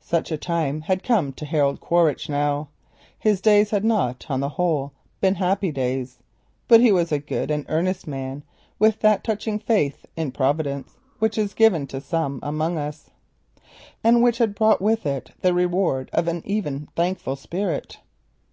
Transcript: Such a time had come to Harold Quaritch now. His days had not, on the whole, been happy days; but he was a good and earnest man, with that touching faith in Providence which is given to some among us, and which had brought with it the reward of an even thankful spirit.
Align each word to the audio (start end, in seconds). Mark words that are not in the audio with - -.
Such 0.00 0.30
a 0.30 0.36
time 0.36 0.82
had 0.82 1.02
come 1.02 1.32
to 1.32 1.44
Harold 1.44 1.80
Quaritch 1.80 2.28
now. 2.28 2.68
His 3.18 3.40
days 3.40 3.70
had 3.70 3.84
not, 3.84 4.24
on 4.28 4.38
the 4.38 4.50
whole, 4.50 4.92
been 5.20 5.34
happy 5.34 5.72
days; 5.72 6.20
but 6.68 6.78
he 6.80 6.92
was 6.92 7.10
a 7.10 7.18
good 7.18 7.50
and 7.50 7.66
earnest 7.68 8.06
man, 8.06 8.44
with 8.78 9.00
that 9.00 9.24
touching 9.24 9.58
faith 9.58 10.06
in 10.16 10.30
Providence 10.30 10.98
which 11.18 11.36
is 11.36 11.52
given 11.52 11.88
to 11.88 12.00
some 12.00 12.38
among 12.44 12.78
us, 12.78 13.10
and 14.04 14.22
which 14.22 14.38
had 14.38 14.54
brought 14.54 14.80
with 14.80 15.04
it 15.04 15.32
the 15.40 15.52
reward 15.52 16.10
of 16.12 16.28
an 16.28 16.42
even 16.46 16.86
thankful 16.94 17.34
spirit. 17.34 17.98